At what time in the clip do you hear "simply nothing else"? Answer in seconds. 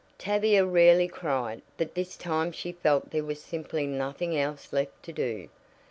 3.39-4.73